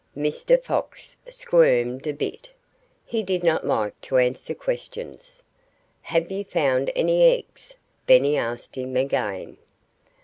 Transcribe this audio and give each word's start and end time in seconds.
Mr. 0.17 0.59
Fox 0.59 1.15
squirmed 1.29 2.07
a 2.07 2.11
bit. 2.11 2.49
He 3.05 3.21
did 3.21 3.43
not 3.43 3.63
like 3.63 4.01
to 4.01 4.17
answer 4.17 4.55
questions. 4.55 5.43
"Have 6.01 6.31
you 6.31 6.43
found 6.43 6.91
any 6.95 7.21
eggs?" 7.21 7.75
Benny 8.07 8.35
asked 8.35 8.75
him 8.77 8.97
again. 8.97 9.57